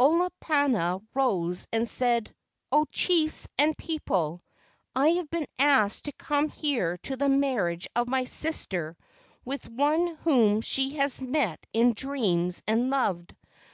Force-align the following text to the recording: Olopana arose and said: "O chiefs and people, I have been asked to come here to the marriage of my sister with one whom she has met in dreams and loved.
Olopana 0.00 0.98
arose 1.14 1.68
and 1.72 1.88
said: 1.88 2.34
"O 2.72 2.86
chiefs 2.86 3.46
and 3.56 3.78
people, 3.78 4.42
I 4.96 5.10
have 5.10 5.30
been 5.30 5.46
asked 5.60 6.06
to 6.06 6.12
come 6.14 6.48
here 6.48 6.96
to 7.04 7.16
the 7.16 7.28
marriage 7.28 7.86
of 7.94 8.08
my 8.08 8.24
sister 8.24 8.96
with 9.44 9.68
one 9.70 10.16
whom 10.24 10.60
she 10.60 10.96
has 10.96 11.20
met 11.20 11.64
in 11.72 11.92
dreams 11.92 12.64
and 12.66 12.90
loved. 12.90 13.36